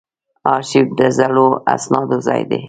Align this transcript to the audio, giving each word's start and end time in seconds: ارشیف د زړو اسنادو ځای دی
ارشیف 0.53 0.87
د 0.99 1.01
زړو 1.17 1.47
اسنادو 1.75 2.17
ځای 2.27 2.41
دی 2.49 2.59